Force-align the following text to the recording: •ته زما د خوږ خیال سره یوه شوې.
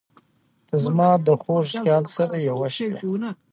•ته 0.67 0.75
زما 0.85 1.09
د 1.25 1.27
خوږ 1.41 1.65
خیال 1.83 2.05
سره 2.15 2.35
یوه 2.49 2.67
شوې. 2.77 2.99